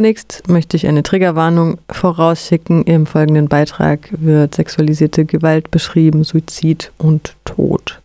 [0.00, 2.84] Zunächst möchte ich eine Triggerwarnung vorausschicken.
[2.84, 8.00] Im folgenden Beitrag wird sexualisierte Gewalt beschrieben, Suizid und Tod.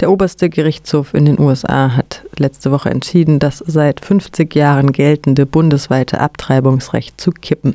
[0.00, 5.46] Der oberste Gerichtshof in den USA hat letzte Woche entschieden, das seit 50 Jahren geltende
[5.46, 7.74] bundesweite Abtreibungsrecht zu kippen.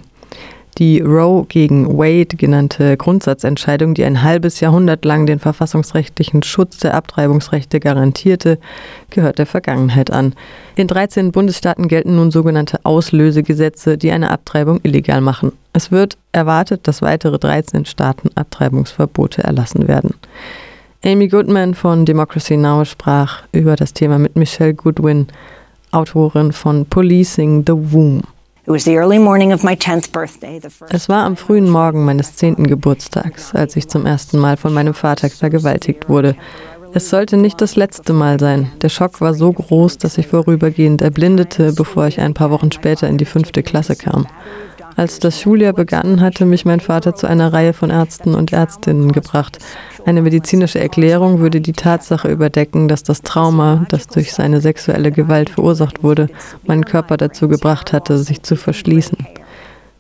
[0.78, 6.94] Die Roe gegen Wade genannte Grundsatzentscheidung, die ein halbes Jahrhundert lang den verfassungsrechtlichen Schutz der
[6.94, 8.60] Abtreibungsrechte garantierte,
[9.10, 10.36] gehört der Vergangenheit an.
[10.76, 15.52] In 13 Bundesstaaten gelten nun sogenannte Auslösegesetze, die eine Abtreibung illegal machen.
[15.74, 20.14] Es wird erwartet, dass weitere 13 Staaten Abtreibungsverbote erlassen werden.
[21.04, 22.86] Amy Goodman von Democracy Now!
[22.86, 25.26] sprach über das Thema mit Michelle Goodwin,
[25.90, 28.24] Autorin von Policing the Womb.
[30.90, 34.94] Es war am frühen Morgen meines zehnten Geburtstags, als ich zum ersten Mal von meinem
[34.94, 36.36] Vater vergewaltigt wurde.
[36.94, 38.70] Es sollte nicht das letzte Mal sein.
[38.82, 43.08] Der Schock war so groß, dass ich vorübergehend erblindete, bevor ich ein paar Wochen später
[43.08, 44.28] in die fünfte Klasse kam.
[44.98, 49.12] Als das Schuljahr begann, hatte mich mein Vater zu einer Reihe von Ärzten und Ärztinnen
[49.12, 49.60] gebracht.
[50.08, 55.52] Eine medizinische Erklärung würde die Tatsache überdecken, dass das Trauma, das durch seine sexuelle Gewalt
[55.52, 56.30] verursacht wurde,
[56.66, 59.20] meinen Körper dazu gebracht hatte, sich zu verschließen.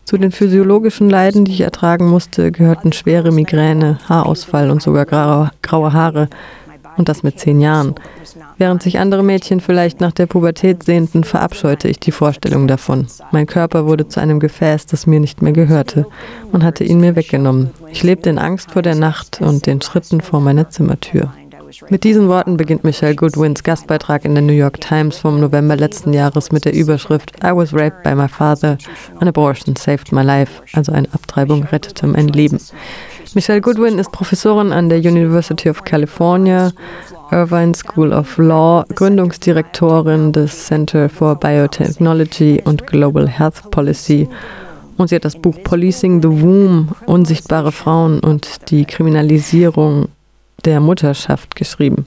[0.03, 5.93] Zu den physiologischen Leiden, die ich ertragen musste, gehörten schwere Migräne, Haarausfall und sogar graue,
[5.93, 6.27] Haare,
[6.97, 7.95] und das mit zehn Jahren.
[8.57, 13.07] Während sich andere Mädchen vielleicht nach der Pubertät sehnten, verabscheute ich die Vorstellung davon.
[13.31, 16.05] Mein Körper wurde zu einem Gefäß, das mir nicht mehr gehörte.
[16.51, 17.69] Man hatte ihn mir weggenommen.
[17.91, 21.31] Ich lebte in Angst vor der Nacht und den Schritten vor meiner Zimmertür.
[21.89, 26.13] Mit diesen Worten beginnt Michelle Goodwins Gastbeitrag in der New York Times vom November letzten
[26.13, 28.77] Jahres mit der Überschrift I was raped by my father,
[29.19, 32.59] an abortion saved my life, also eine Abtreibung rettete mein Leben.
[33.35, 36.71] Michelle Goodwin ist Professorin an der University of California,
[37.31, 44.27] Irvine School of Law, Gründungsdirektorin des Center for Biotechnology und Global Health Policy
[44.97, 50.07] und sie hat das Buch Policing the Womb, Unsichtbare Frauen und die Kriminalisierung
[50.65, 52.05] der Mutterschaft geschrieben.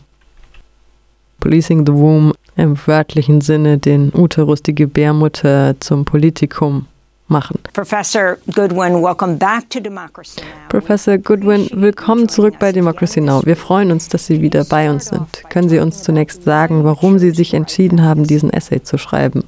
[1.39, 6.87] Policing the Womb im wörtlichen Sinne den Uterus, die Gebärmutter zum Politikum
[7.31, 7.59] machen.
[7.73, 10.69] Professor Goodwin, welcome back to Democracy Now.
[10.69, 13.41] Professor Goodwin, willkommen zurück bei Democracy Now.
[13.45, 15.27] Wir freuen uns, dass Sie wieder bei uns sind.
[15.49, 19.45] Können Sie uns zunächst sagen, warum Sie sich entschieden haben, diesen Essay zu schreiben?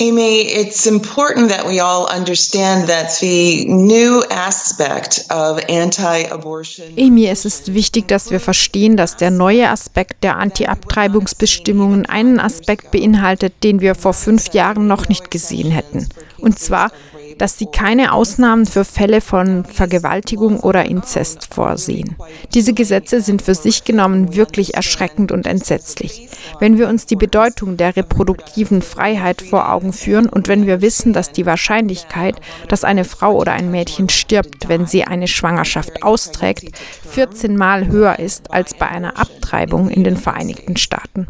[0.00, 6.94] Amy, it's important that we all understand that the new aspect of anti-abortion.
[6.98, 12.90] Amy, es ist wichtig, dass wir verstehen, dass der neue Aspekt der Anti-Abtreibungsbestimmungen einen Aspekt
[12.90, 16.08] beinhaltet, den wir vor fünf Jahren noch nicht gesehen hätten.
[16.38, 16.90] Und zwar
[17.38, 22.16] dass sie keine Ausnahmen für Fälle von Vergewaltigung oder Inzest vorsehen.
[22.54, 26.28] Diese Gesetze sind für sich genommen wirklich erschreckend und entsetzlich.
[26.60, 31.12] Wenn wir uns die Bedeutung der reproduktiven Freiheit vor Augen führen und wenn wir wissen,
[31.12, 32.36] dass die Wahrscheinlichkeit,
[32.68, 36.78] dass eine Frau oder ein Mädchen stirbt, wenn sie eine Schwangerschaft austrägt,
[37.10, 41.26] 14 Mal höher ist als bei einer Abtreibung in den Vereinigten Staaten.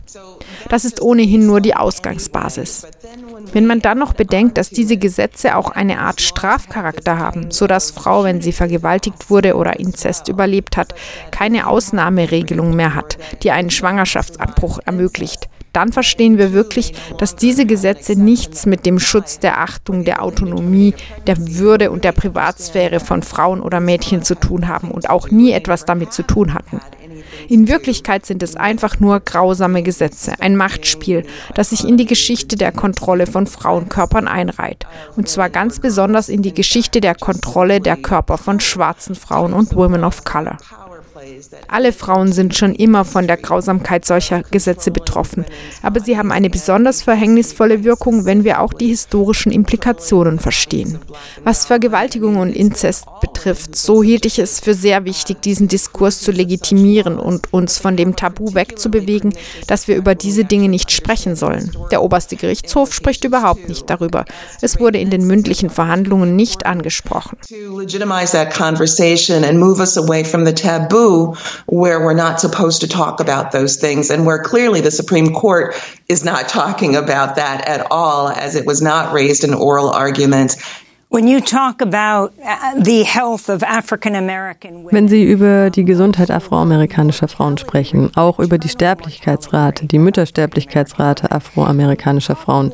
[0.69, 2.87] Das ist ohnehin nur die Ausgangsbasis.
[3.57, 8.23] Wenn man dann noch bedenkt, dass diese Gesetze auch eine Art Strafcharakter haben, sodass Frau,
[8.23, 10.95] wenn sie vergewaltigt wurde oder Inzest überlebt hat,
[11.31, 18.15] keine Ausnahmeregelung mehr hat, die einen Schwangerschaftsabbruch ermöglicht, dann verstehen wir wirklich, dass diese Gesetze
[18.15, 20.93] nichts mit dem Schutz der Achtung der Autonomie,
[21.27, 25.53] der Würde und der Privatsphäre von Frauen oder Mädchen zu tun haben und auch nie
[25.53, 26.83] etwas damit zu tun hatten.
[27.49, 32.57] In Wirklichkeit sind es einfach nur grausame Gesetze, ein Machtspiel, das sich in die Geschichte
[32.57, 34.87] der Kontrolle von Frauenkörpern einreiht.
[35.17, 39.75] Und zwar ganz besonders in die Geschichte der Kontrolle der Körper von schwarzen Frauen und
[39.75, 40.59] Women of Color.
[41.69, 45.45] Alle Frauen sind schon immer von der Grausamkeit solcher Gesetze betroffen,
[45.83, 50.99] aber sie haben eine besonders verhängnisvolle Wirkung, wenn wir auch die historischen Implikationen verstehen.
[51.45, 56.31] Was Vergewaltigung und Inzest betrifft, so hielt ich es für sehr wichtig, diesen Diskurs zu
[56.31, 59.35] legitimieren und uns von dem Tabu wegzubewegen,
[59.67, 61.73] dass wir über diese Dinge nicht sprechen sollen.
[61.91, 64.25] Der oberste Gerichtshof spricht überhaupt nicht darüber.
[64.61, 67.39] Es wurde in den mündlichen Verhandlungen nicht angesprochen.
[67.49, 71.16] To legitimize that conversation and move us away from the taboo
[71.67, 75.75] where we're not supposed to talk about those things and where clearly the Supreme Court
[76.09, 80.57] is not talking about that at all as it was not raised in oral argument.
[81.09, 81.29] Wenn
[85.09, 92.73] Sie über die Gesundheit afroamerikanischer Frauen sprechen, auch über die Sterblichkeitsrate, die Müttersterblichkeitsrate afroamerikanischer Frauen,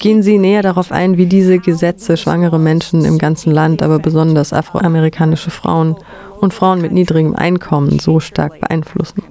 [0.00, 4.52] gehen Sie näher darauf ein, wie diese Gesetze schwangere Menschen im ganzen Land, aber besonders
[4.52, 5.96] afroamerikanische Frauen
[6.40, 9.22] und Frauen mit niedrigem Einkommen so stark beeinflussen.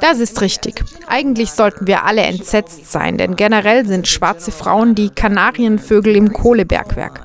[0.00, 0.84] Das ist richtig.
[1.06, 7.20] Eigentlich sollten wir alle entsetzt sein, denn generell sind schwarze Frauen die Kanarienvögel im Kohlebergwerk.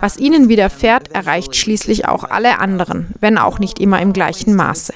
[0.00, 4.94] Was ihnen widerfährt, erreicht schließlich auch alle anderen, wenn auch nicht immer im gleichen Maße.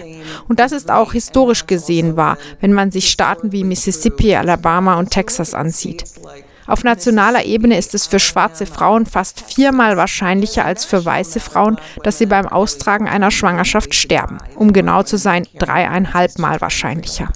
[0.49, 5.11] Und das ist auch historisch gesehen wahr, wenn man sich Staaten wie Mississippi, Alabama und
[5.11, 6.05] Texas ansieht.
[6.67, 11.77] Auf nationaler Ebene ist es für schwarze Frauen fast viermal wahrscheinlicher als für weiße Frauen,
[12.05, 14.39] dass sie beim Austragen einer Schwangerschaft sterben.
[14.57, 17.29] Um genau zu sein, dreieinhalb Mal wahrscheinlicher.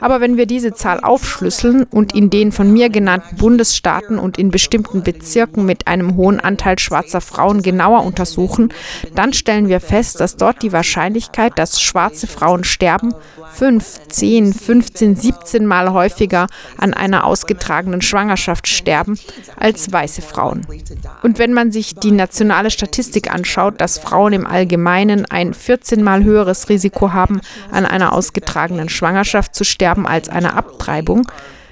[0.00, 4.50] Aber wenn wir diese Zahl aufschlüsseln und in den von mir genannten Bundesstaaten und in
[4.50, 8.72] bestimmten Bezirken mit einem hohen Anteil schwarzer Frauen genauer untersuchen,
[9.14, 13.14] dann stellen wir fest, dass dort die Wahrscheinlichkeit, dass schwarze Frauen sterben,
[13.54, 19.18] 5, 10, 15, 17 Mal häufiger an einer ausgetragenen Schwangerschaft sterben
[19.56, 20.66] als weiße Frauen.
[21.22, 26.24] Und wenn man sich die nationale Statistik anschaut, dass Frauen im Allgemeinen ein 14 Mal
[26.24, 27.40] höheres Risiko haben,
[27.70, 31.26] an einer ausgetragenen Schwangerschaft zu sterben als einer Abtreibung,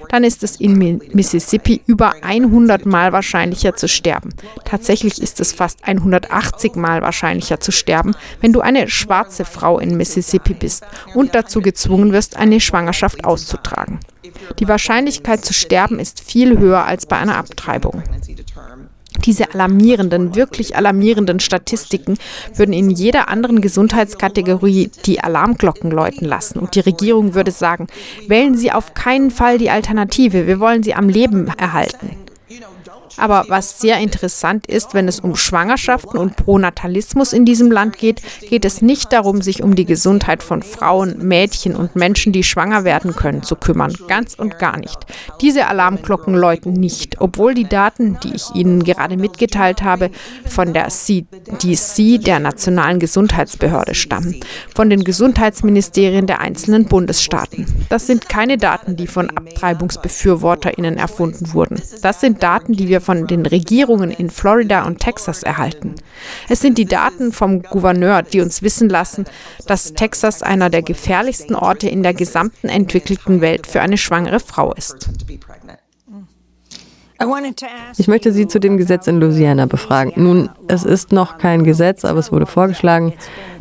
[0.09, 0.77] dann ist es in
[1.13, 4.29] Mississippi über 100 Mal wahrscheinlicher zu sterben.
[4.63, 9.97] Tatsächlich ist es fast 180 Mal wahrscheinlicher zu sterben, wenn du eine schwarze Frau in
[9.97, 10.85] Mississippi bist
[11.15, 13.99] und dazu gezwungen wirst, eine Schwangerschaft auszutragen.
[14.59, 18.03] Die Wahrscheinlichkeit zu sterben ist viel höher als bei einer Abtreibung.
[19.25, 22.17] Diese alarmierenden, wirklich alarmierenden Statistiken
[22.55, 26.59] würden in jeder anderen Gesundheitskategorie die Alarmglocken läuten lassen.
[26.59, 27.87] Und die Regierung würde sagen,
[28.27, 32.22] wählen Sie auf keinen Fall die Alternative, wir wollen sie am Leben erhalten.
[33.17, 38.21] Aber was sehr interessant ist, wenn es um Schwangerschaften und Pronatalismus in diesem Land geht,
[38.49, 42.83] geht es nicht darum, sich um die Gesundheit von Frauen, Mädchen und Menschen, die schwanger
[42.83, 43.93] werden können, zu kümmern.
[44.07, 44.97] Ganz und gar nicht.
[45.41, 50.09] Diese Alarmglocken läuten nicht, obwohl die Daten, die ich Ihnen gerade mitgeteilt habe,
[50.45, 54.39] von der CDC, der Nationalen Gesundheitsbehörde, stammen,
[54.75, 57.67] von den Gesundheitsministerien der einzelnen Bundesstaaten.
[57.89, 61.81] Das sind keine Daten, die von Abtreibungsbefürworterinnen erfunden wurden.
[62.01, 65.95] Das sind Daten, die wir von den Regierungen in Florida und Texas erhalten.
[66.49, 69.25] Es sind die Daten vom Gouverneur, die uns wissen lassen,
[69.67, 74.73] dass Texas einer der gefährlichsten Orte in der gesamten entwickelten Welt für eine schwangere Frau
[74.73, 75.09] ist.
[77.97, 80.13] Ich möchte Sie zu dem Gesetz in Louisiana befragen.
[80.15, 83.13] Nun, es ist noch kein Gesetz, aber es wurde vorgeschlagen,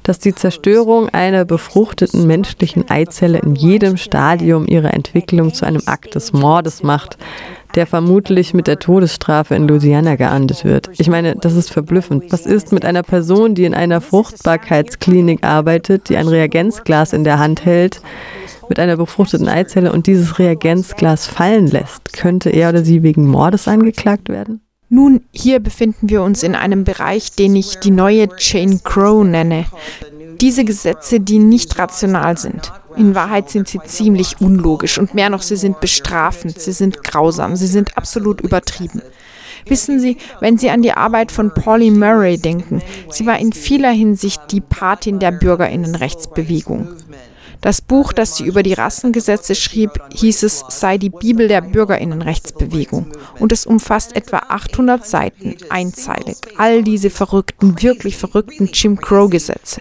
[0.02, 6.14] dass die Zerstörung einer befruchteten menschlichen Eizelle in jedem Stadium ihrer Entwicklung zu einem Akt
[6.14, 7.18] des Mordes macht,
[7.74, 10.90] der vermutlich mit der Todesstrafe in Louisiana geahndet wird.
[10.98, 12.30] Ich meine, das ist verblüffend.
[12.30, 17.38] Was ist mit einer Person, die in einer Fruchtbarkeitsklinik arbeitet, die ein Reagenzglas in der
[17.38, 18.02] Hand hält,
[18.72, 22.14] mit einer befruchteten Eizelle und dieses Reagenzglas fallen lässt?
[22.14, 24.62] Könnte er oder sie wegen Mordes angeklagt werden?
[24.88, 29.66] Nun, hier befinden wir uns in einem Bereich, den ich die neue Jane Crow nenne.
[30.40, 32.72] Diese Gesetze, die nicht rational sind.
[32.96, 37.56] In Wahrheit sind sie ziemlich unlogisch und mehr noch, sie sind bestrafend, sie sind grausam,
[37.56, 39.02] sie sind absolut übertrieben.
[39.66, 43.92] Wissen Sie, wenn Sie an die Arbeit von Polly Murray denken, sie war in vieler
[43.92, 46.88] Hinsicht die Patin der Bürgerinnenrechtsbewegung.
[47.62, 53.06] Das Buch, das sie über die Rassengesetze schrieb, hieß es sei die Bibel der Bürgerinnenrechtsbewegung
[53.38, 56.38] und es umfasst etwa 800 Seiten, einzeilig.
[56.58, 59.80] All diese verrückten, wirklich verrückten Jim Crow-Gesetze,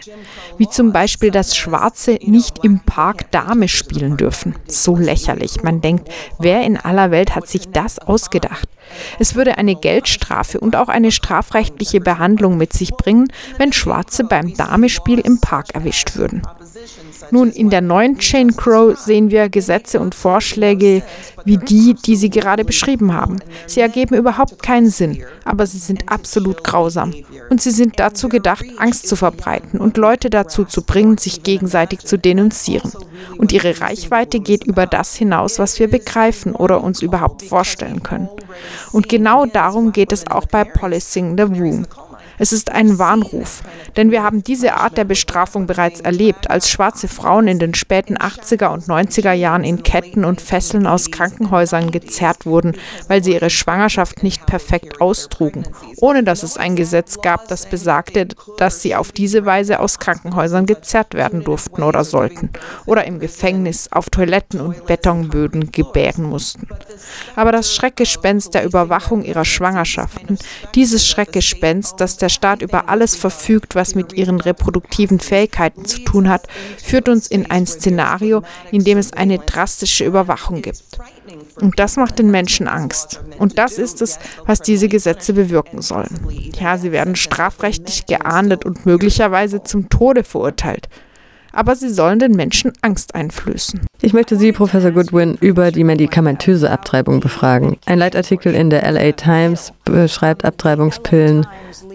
[0.59, 4.55] wie zum Beispiel, dass Schwarze nicht im Park Dame spielen dürfen.
[4.67, 5.63] So lächerlich.
[5.63, 6.07] Man denkt,
[6.37, 8.69] wer in aller Welt hat sich das ausgedacht?
[9.17, 14.53] Es würde eine Geldstrafe und auch eine strafrechtliche Behandlung mit sich bringen, wenn Schwarze beim
[14.53, 16.43] Damespiel im Park erwischt würden.
[17.29, 21.03] Nun, in der neuen Jane Crow sehen wir Gesetze und Vorschläge
[21.45, 23.37] wie die, die Sie gerade beschrieben haben.
[23.67, 27.13] Sie ergeben überhaupt keinen Sinn, aber sie sind absolut grausam.
[27.49, 31.99] Und sie sind dazu gedacht, Angst zu verbreiten und Leute dazu zu bringen, sich gegenseitig
[31.99, 32.91] zu denunzieren.
[33.37, 38.29] Und ihre Reichweite geht über das hinaus, was wir begreifen oder uns überhaupt vorstellen können.
[38.91, 41.87] Und genau darum geht es auch bei Policing the Womb.
[42.41, 43.61] Es ist ein Warnruf,
[43.97, 48.17] denn wir haben diese Art der Bestrafung bereits erlebt, als schwarze Frauen in den späten
[48.17, 52.73] 80er und 90er Jahren in Ketten und Fesseln aus Krankenhäusern gezerrt wurden,
[53.07, 55.67] weil sie ihre Schwangerschaft nicht perfekt austrugen,
[55.97, 60.65] ohne dass es ein Gesetz gab, das besagte, dass sie auf diese Weise aus Krankenhäusern
[60.65, 62.49] gezerrt werden durften oder sollten
[62.87, 66.67] oder im Gefängnis auf Toiletten und Betonböden gebären mussten.
[67.35, 70.39] Aber das Schreckgespenst der Überwachung ihrer Schwangerschaften,
[70.73, 76.29] dieses Schreckgespenst, das der Staat über alles verfügt, was mit ihren reproduktiven Fähigkeiten zu tun
[76.29, 76.47] hat,
[76.83, 80.83] führt uns in ein Szenario, in dem es eine drastische Überwachung gibt.
[81.59, 83.21] Und das macht den Menschen Angst.
[83.37, 86.27] Und das ist es, was diese Gesetze bewirken sollen.
[86.59, 90.89] Ja, sie werden strafrechtlich geahndet und möglicherweise zum Tode verurteilt.
[91.51, 93.81] Aber sie sollen den Menschen Angst einflößen.
[94.01, 97.77] Ich möchte Sie, Professor Goodwin, über die medikamentöse Abtreibung befragen.
[97.85, 101.45] Ein Leitartikel in der LA Times beschreibt Abtreibungspillen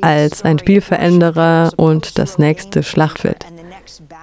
[0.02, 3.46] als ein Spielveränderer und das nächste Schlachtfeld.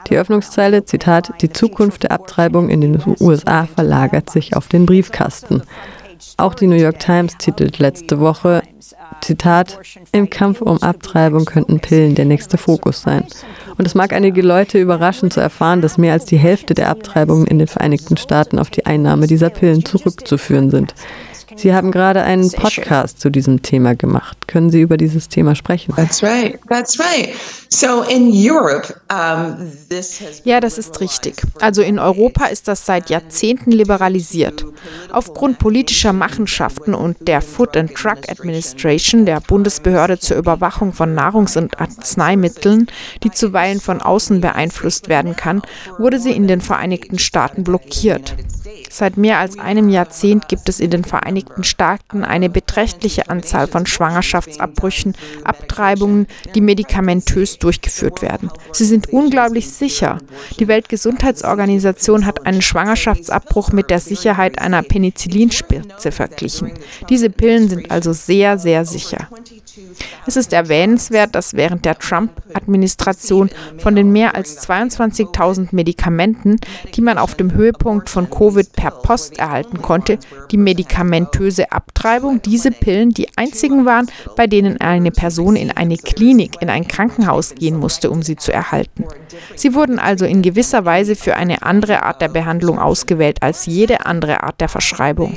[0.09, 5.63] Die Öffnungszeile, Zitat, die Zukunft der Abtreibung in den USA verlagert sich auf den Briefkasten.
[6.37, 8.63] Auch die New York Times titelt letzte Woche,
[9.21, 9.79] Zitat,
[10.11, 13.25] im Kampf um Abtreibung könnten Pillen der nächste Fokus sein.
[13.77, 17.47] Und es mag einige Leute überraschen zu erfahren, dass mehr als die Hälfte der Abtreibungen
[17.47, 20.93] in den Vereinigten Staaten auf die Einnahme dieser Pillen zurückzuführen sind.
[21.55, 24.47] Sie haben gerade einen Podcast zu diesem Thema gemacht.
[24.47, 25.93] Können Sie über dieses Thema sprechen?
[25.95, 26.59] That's right.
[26.69, 27.29] That's right.
[27.69, 31.35] So in Europe, um, this has ja, das ist richtig.
[31.59, 34.65] Also in Europa ist das seit Jahrzehnten liberalisiert.
[35.11, 41.57] Aufgrund politischer Machenschaften und der Food and Drug Administration, der Bundesbehörde zur Überwachung von Nahrungs-
[41.57, 42.87] und Arzneimitteln,
[43.23, 45.61] die zuweilen von außen beeinflusst werden kann,
[45.97, 48.35] wurde sie in den Vereinigten Staaten blockiert.
[48.89, 53.85] Seit mehr als einem Jahrzehnt gibt es in den Vereinigten Staaten eine beträchtliche Anzahl von
[53.85, 58.49] Schwangerschaftsabbrüchen, Abtreibungen, die medikamentös durchgeführt werden.
[58.71, 60.19] Sie sind unglaublich sicher.
[60.59, 66.71] Die Weltgesundheitsorganisation hat einen Schwangerschaftsabbruch mit der Sicherheit einer Penicillinspritze verglichen.
[67.09, 69.29] Diese Pillen sind also sehr, sehr sicher.
[70.25, 76.57] Es ist erwähnenswert, dass während der Trump-Administration von den mehr als 22.000 Medikamenten,
[76.95, 80.19] die man auf dem Höhepunkt von Covid per Post erhalten konnte,
[80.51, 86.61] die medikamentöse Abtreibung diese Pillen die einzigen waren, bei denen eine Person in eine Klinik,
[86.61, 89.05] in ein Krankenhaus gehen musste, um sie zu erhalten.
[89.55, 94.05] Sie wurden also in gewisser Weise für eine andere Art der Behandlung ausgewählt als jede
[94.05, 95.35] andere Art der Verschreibung.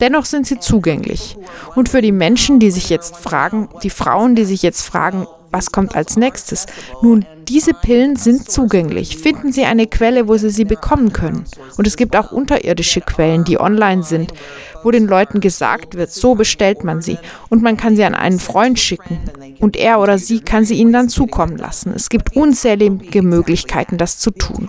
[0.00, 1.36] Dennoch sind sie zugänglich.
[1.74, 5.70] Und für die Menschen, die sich jetzt fragen, die Frauen, die sich jetzt fragen, was
[5.70, 6.66] kommt als nächstes?
[7.00, 9.18] Nun, diese Pillen sind zugänglich.
[9.18, 11.44] Finden Sie eine Quelle, wo Sie sie bekommen können.
[11.76, 14.34] Und es gibt auch unterirdische Quellen, die online sind,
[14.82, 17.18] wo den Leuten gesagt wird, so bestellt man sie.
[17.50, 19.20] Und man kann sie an einen Freund schicken.
[19.60, 21.92] Und er oder sie kann sie ihnen dann zukommen lassen.
[21.94, 24.68] Es gibt unzählige Möglichkeiten, das zu tun.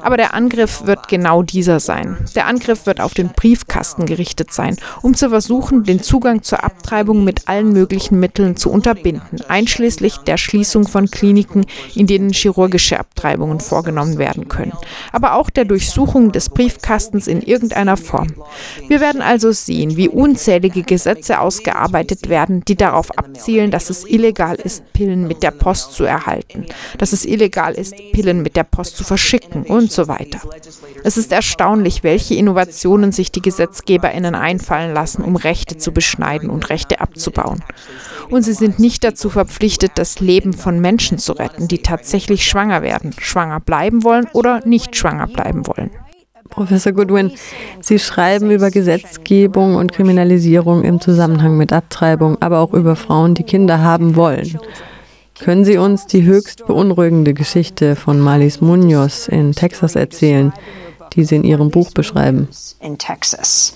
[0.00, 2.16] Aber der Angriff wird genau dieser sein.
[2.34, 7.24] Der Angriff wird auf den Briefkasten gerichtet sein, um zu versuchen, den Zugang zur Abtreibung
[7.24, 13.60] mit allen möglichen Mitteln zu unterbinden, einschließlich der Schließung von Kliniken, in denen chirurgische Abtreibungen
[13.60, 14.72] vorgenommen werden können,
[15.12, 18.28] aber auch der Durchsuchung des Briefkastens in irgendeiner Form.
[18.88, 24.56] Wir werden also sehen, wie unzählige Gesetze ausgearbeitet werden, die darauf abzielen, dass es illegal
[24.56, 26.66] ist, Pillen mit der Post zu erhalten,
[26.98, 30.40] dass es illegal ist, Pillen mit der Post zu verschicken und und so weiter.
[31.02, 36.68] Es ist erstaunlich, welche Innovationen sich die Gesetzgeberinnen einfallen lassen, um Rechte zu beschneiden und
[36.68, 37.64] Rechte abzubauen.
[38.28, 42.82] Und sie sind nicht dazu verpflichtet, das Leben von Menschen zu retten, die tatsächlich schwanger
[42.82, 45.90] werden, schwanger bleiben wollen oder nicht schwanger bleiben wollen.
[46.50, 47.32] Professor Goodwin,
[47.80, 53.42] Sie schreiben über Gesetzgebung und Kriminalisierung im Zusammenhang mit Abtreibung, aber auch über Frauen, die
[53.42, 54.58] Kinder haben wollen.
[55.40, 60.52] Können Sie uns die höchst beunruhigende Geschichte von Malis Munoz in Texas erzählen,
[61.14, 62.48] die Sie in Ihrem Buch beschreiben?
[62.80, 63.74] In Texas.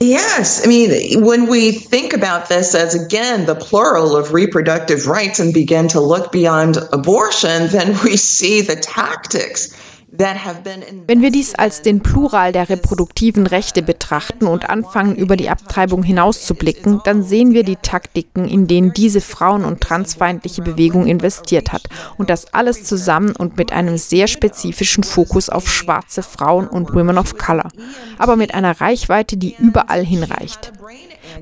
[0.00, 5.40] Yes, I mean, when we think about this as again the plural of reproductive rights
[5.40, 9.74] and begin to look beyond abortion, then we see the tactics
[10.10, 16.02] wenn wir dies als den Plural der reproduktiven Rechte betrachten und anfangen, über die Abtreibung
[16.02, 21.88] hinauszublicken, dann sehen wir die Taktiken, in denen diese frauen- und transfeindliche Bewegung investiert hat.
[22.16, 27.18] Und das alles zusammen und mit einem sehr spezifischen Fokus auf schwarze Frauen und Women
[27.18, 27.68] of Color,
[28.16, 30.72] aber mit einer Reichweite, die überall hinreicht.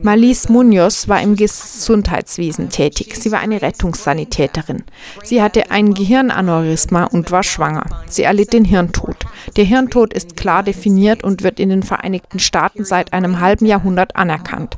[0.03, 3.17] Marlies Munoz war im Gesundheitswesen tätig.
[3.17, 4.85] Sie war eine Rettungssanitäterin.
[5.23, 7.85] Sie hatte ein Gehirnaneurysma und war schwanger.
[8.09, 9.17] Sie erlitt den Hirntod.
[9.57, 14.17] Der Hirntod ist klar definiert und wird in den Vereinigten Staaten seit einem halben Jahrhundert
[14.17, 14.76] anerkannt.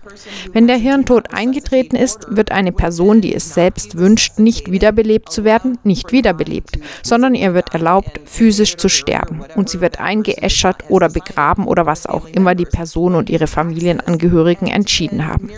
[0.53, 5.45] Wenn der Hirntod eingetreten ist, wird eine Person, die es selbst wünscht, nicht wiederbelebt zu
[5.45, 9.43] werden, nicht wiederbelebt, sondern ihr wird erlaubt, physisch zu sterben.
[9.57, 14.69] Und sie wird eingeäschert oder begraben oder was auch immer die Person und ihre Familienangehörigen
[14.69, 15.51] entschieden entschieden haben.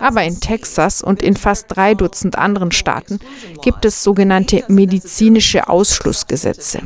[0.00, 3.18] Aber in Texas und in fast drei Dutzend anderen Staaten
[3.62, 6.80] gibt es sogenannte medizinische Ausschlussgesetze.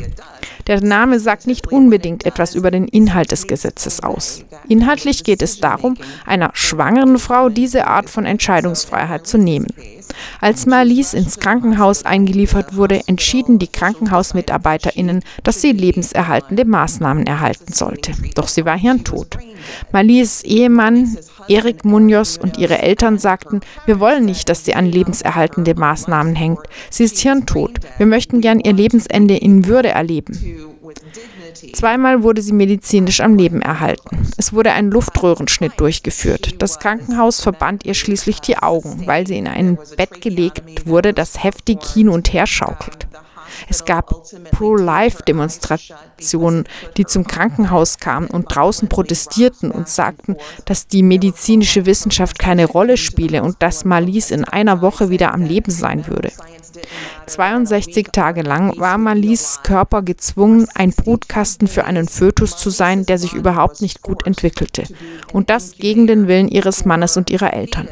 [0.67, 4.45] Der Name sagt nicht unbedingt etwas über den Inhalt des Gesetzes aus.
[4.69, 9.69] Inhaltlich geht es darum, einer schwangeren Frau diese Art von Entscheidungsfreiheit zu nehmen.
[10.40, 18.12] Als Marlies ins Krankenhaus eingeliefert wurde, entschieden die KrankenhausmitarbeiterInnen, dass sie lebenserhaltende Maßnahmen erhalten sollte.
[18.34, 19.38] Doch sie war hirntot.
[19.92, 21.16] Malis Ehemann
[21.48, 26.60] Erik Munoz und ihre Eltern sagten, wir wollen nicht, dass sie an lebenserhaltende Maßnahmen hängt.
[26.90, 27.78] Sie ist hirntot.
[27.96, 30.38] Wir möchten gern ihr Lebensende in Würde erleben.
[31.73, 34.29] Zweimal wurde sie medizinisch am Leben erhalten.
[34.37, 36.61] Es wurde ein Luftröhrenschnitt durchgeführt.
[36.62, 41.43] Das Krankenhaus verband ihr schließlich die Augen, weil sie in ein Bett gelegt wurde, das
[41.43, 43.09] heftig hin und her schaukelt.
[43.69, 44.15] Es gab
[44.53, 46.65] Pro-Life-Demonstrationen,
[46.97, 52.97] die zum Krankenhaus kamen und draußen protestierten und sagten, dass die medizinische Wissenschaft keine Rolle
[52.97, 56.31] spiele und dass Malis in einer Woche wieder am Leben sein würde.
[57.26, 63.18] 62 Tage lang war Malis Körper gezwungen, ein Brutkasten für einen Fötus zu sein, der
[63.18, 64.85] sich überhaupt nicht gut entwickelte.
[65.32, 67.88] Und das gegen den Willen ihres Mannes und ihrer Eltern.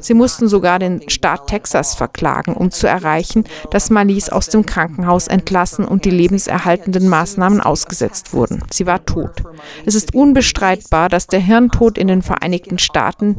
[0.00, 5.28] Sie mussten sogar den Staat Texas verklagen, um zu erreichen, dass Malis aus dem Krankenhaus
[5.28, 8.62] entlassen und die lebenserhaltenden Maßnahmen ausgesetzt wurden.
[8.70, 9.42] Sie war tot.
[9.86, 13.38] Es ist unbestreitbar, dass der Hirntod in den Vereinigten Staaten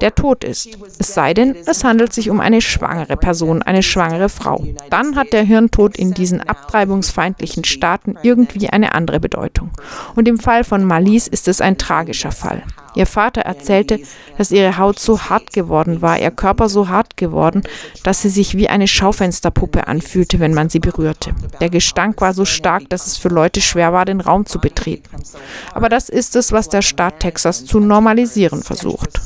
[0.00, 0.68] der tot ist.
[0.98, 4.64] Es sei denn, es handelt sich um eine schwangere Person, eine schwangere Frau.
[4.90, 9.70] Dann hat der Hirntod in diesen abtreibungsfeindlichen Staaten irgendwie eine andere Bedeutung.
[10.14, 12.62] Und im Fall von Malis ist es ein tragischer Fall.
[12.94, 14.00] Ihr Vater erzählte,
[14.38, 17.62] dass ihre Haut so hart geworden war, ihr Körper so hart geworden,
[18.02, 21.34] dass sie sich wie eine Schaufensterpuppe anfühlte, wenn man sie berührte.
[21.60, 25.08] Der Gestank war so stark, dass es für Leute schwer war, den Raum zu betreten.
[25.72, 29.20] Aber das ist es, was der Staat Texas zu normalisieren versucht.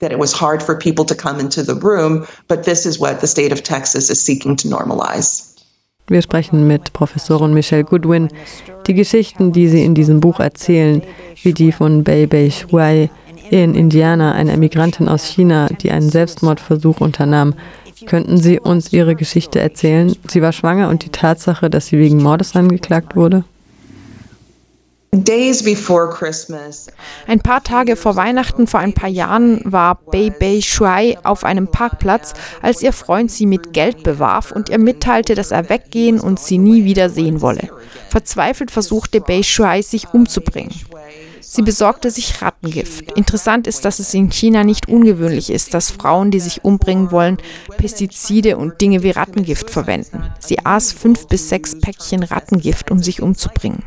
[0.00, 3.20] that it was hard for people to come into the room, but this is what
[3.20, 5.47] the state of Texas is seeking to normalize.
[6.08, 8.28] Wir sprechen mit Professorin Michelle Goodwin.
[8.86, 11.02] Die Geschichten, die sie in diesem Buch erzählen,
[11.42, 13.10] wie die von Bei Bei Shuai
[13.50, 17.54] in Indiana, einer Emigrantin aus China, die einen Selbstmordversuch unternahm.
[18.06, 20.14] Könnten Sie uns Ihre Geschichte erzählen?
[20.28, 23.44] Sie war schwanger und die Tatsache, dass sie wegen Mordes angeklagt wurde?
[27.26, 31.68] Ein paar Tage vor Weihnachten vor ein paar Jahren war Bei Bei Shuai auf einem
[31.68, 36.38] Parkplatz, als ihr Freund sie mit Geld bewarf und ihr mitteilte, dass er weggehen und
[36.38, 37.70] sie nie wieder sehen wolle.
[38.10, 40.74] Verzweifelt versuchte Bei Shuai sich umzubringen.
[41.40, 43.10] Sie besorgte sich Rattengift.
[43.12, 47.38] Interessant ist, dass es in China nicht ungewöhnlich ist, dass Frauen, die sich umbringen wollen,
[47.78, 50.24] Pestizide und Dinge wie Rattengift verwenden.
[50.40, 53.82] Sie aß fünf bis sechs Päckchen Rattengift, um sich umzubringen.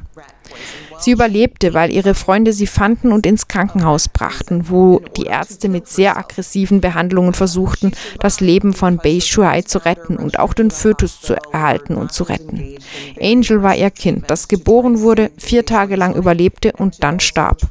[1.02, 5.88] Sie überlebte, weil ihre Freunde sie fanden und ins Krankenhaus brachten, wo die Ärzte mit
[5.88, 11.20] sehr aggressiven Behandlungen versuchten, das Leben von Bei Shuai zu retten und auch den Fötus
[11.20, 12.76] zu erhalten und zu retten.
[13.20, 17.62] Angel war ihr Kind, das geboren wurde, vier Tage lang überlebte und dann starb.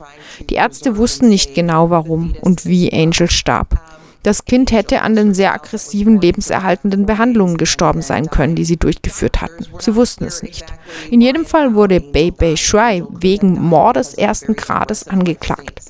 [0.49, 3.81] Die Ärzte wussten nicht genau warum und wie Angel starb.
[4.23, 9.41] Das Kind hätte an den sehr aggressiven lebenserhaltenden Behandlungen gestorben sein können, die sie durchgeführt
[9.41, 9.65] hatten.
[9.79, 10.67] Sie wussten es nicht.
[11.11, 15.81] In jedem Fall wurde Bei Bei Shuai wegen Mordes ersten Grades angeklagt.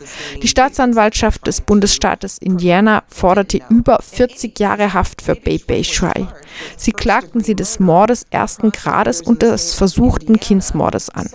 [0.42, 6.28] Die Staatsanwaltschaft des Bundesstaates Indiana forderte über 40 Jahre Haft für Bei Bei Shuai.
[6.76, 11.28] Sie klagten sie des Mordes ersten Grades und des versuchten Kindsmordes an.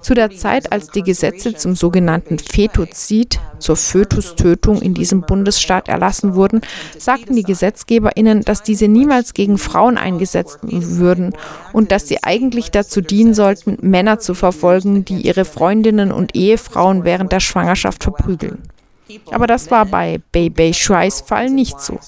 [0.00, 6.34] Zu der Zeit, als die Gesetze zum sogenannten Fetozid, zur Fötustötung in diesem Bundesstaat erlassen
[6.34, 6.60] wurden,
[6.98, 11.34] sagten die GesetzgeberInnen, dass diese niemals gegen Frauen eingesetzt würden
[11.72, 17.04] und dass sie eigentlich dazu dienen sollten, Männer zu verfolgen, die ihre Freundinnen und Ehefrauen
[17.04, 18.62] während der Schwangerschaft verprügeln.
[19.30, 21.98] Aber das war bei Bei Bei Shuais Fall nicht so.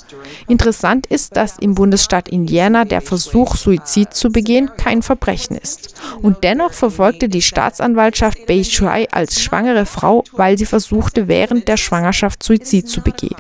[0.48, 5.94] Interessant ist, dass im Bundesstaat Indiana der Versuch, Suizid zu begehen, kein Verbrechen ist.
[6.22, 11.76] Und dennoch verfolgte die Staatsanwaltschaft Bei Shuai als schwangere Frau, weil sie versuchte, während der
[11.76, 13.36] Schwangerschaft Suizid zu begehen.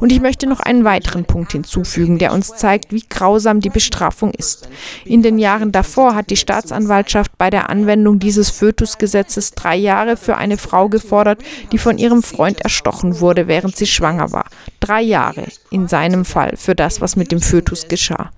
[0.00, 4.32] Und ich möchte noch einen weiteren Punkt hinzufügen, der uns zeigt, wie grausam die Bestrafung
[4.32, 4.68] ist.
[5.04, 10.36] In den Jahren davor hat die Staatsanwaltschaft bei der Anwendung dieses Fötusgesetzes drei Jahre für
[10.36, 11.40] eine Frau gefordert,
[11.72, 14.46] die von ihrem Freund erstochen wurde, während sie schwanger war.
[14.80, 18.30] Drei Jahre in seinem Fall für das, was mit dem Fötus geschah.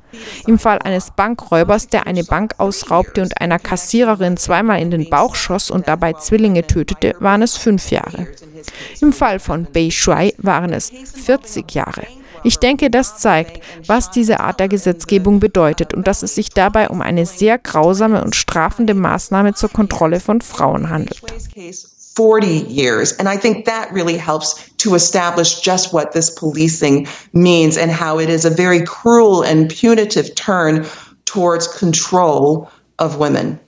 [0.47, 5.35] Im Fall eines Bankräubers, der eine Bank ausraubte und einer Kassiererin zweimal in den Bauch
[5.35, 8.27] schoss und dabei Zwillinge tötete, waren es fünf Jahre.
[9.01, 12.07] Im Fall von Bei Shuai waren es 40 Jahre.
[12.45, 16.89] Ich denke, das zeigt, was diese Art der Gesetzgebung bedeutet und dass es sich dabei
[16.89, 21.23] um eine sehr grausame und strafende Maßnahme zur Kontrolle von Frauen handelt.
[22.15, 23.13] 40 years.
[23.13, 28.19] And I think that really helps to establish just what this policing means and how
[28.19, 30.87] it is a very cruel and punitive turn
[31.25, 33.59] towards control of women.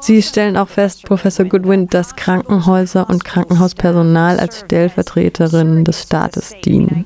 [0.00, 7.04] Sie stellen auch fest, Professor Goodwin, dass Krankenhäuser und Krankenhauspersonal als Stellvertreterinnen des Staates dienen.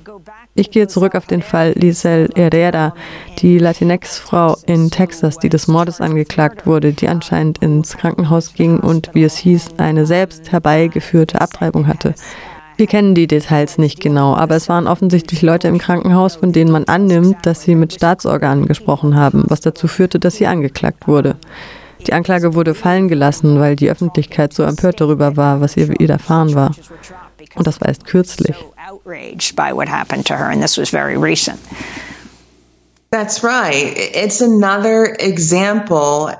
[0.54, 2.94] Ich gehe zurück auf den Fall Lisel Herrera,
[3.38, 9.08] die Latinx-Frau in Texas, die des Mordes angeklagt wurde, die anscheinend ins Krankenhaus ging und,
[9.14, 12.14] wie es hieß, eine selbst herbeigeführte Abtreibung hatte.
[12.76, 16.70] Wir kennen die Details nicht genau, aber es waren offensichtlich Leute im Krankenhaus, von denen
[16.70, 21.36] man annimmt, dass sie mit Staatsorganen gesprochen haben, was dazu führte, dass sie angeklagt wurde.
[22.06, 26.54] Die Anklage wurde fallen gelassen, weil die Öffentlichkeit so empört darüber war, was ihr widerfahren
[26.54, 26.72] war.
[27.54, 28.56] Und das war erst kürzlich.
[28.76, 31.58] Outraged by what happened to her and this was very recent.
[33.10, 33.92] That's right.
[33.96, 36.30] It's another example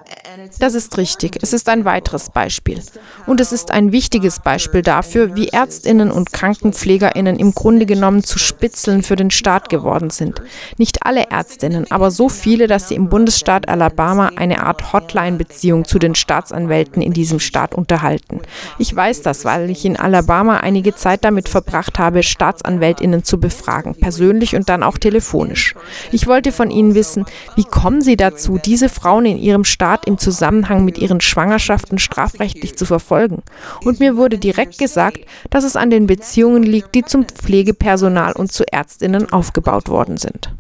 [0.59, 1.39] das ist richtig.
[1.43, 2.81] Es ist ein weiteres Beispiel.
[3.27, 8.39] Und es ist ein wichtiges Beispiel dafür, wie Ärztinnen und Krankenpflegerinnen im Grunde genommen zu
[8.39, 10.43] Spitzeln für den Staat geworden sind.
[10.79, 15.99] Nicht alle Ärztinnen, aber so viele, dass sie im Bundesstaat Alabama eine Art Hotline-Beziehung zu
[15.99, 18.41] den Staatsanwälten in diesem Staat unterhalten.
[18.79, 23.95] Ich weiß das, weil ich in Alabama einige Zeit damit verbracht habe, Staatsanwältinnen zu befragen,
[23.95, 25.75] persönlich und dann auch telefonisch.
[26.11, 27.25] Ich wollte von ihnen wissen,
[27.57, 32.77] wie kommen sie dazu, diese Frauen in ihrem Staat im Zusammenhang mit ihren Schwangerschaften strafrechtlich
[32.77, 33.43] zu verfolgen.
[33.85, 35.19] Und mir wurde direkt gesagt,
[35.51, 40.51] dass es an den Beziehungen liegt, die zum Pflegepersonal und zu Ärztinnen aufgebaut worden sind.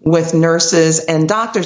[0.00, 1.64] With nurses and doctors.